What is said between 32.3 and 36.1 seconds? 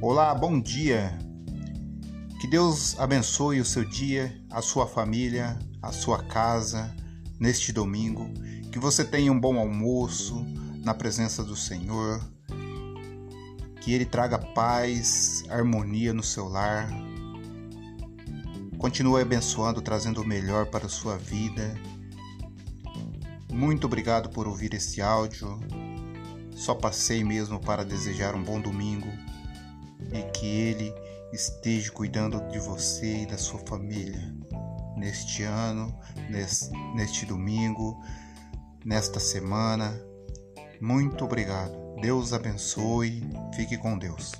de você e da sua família neste ano,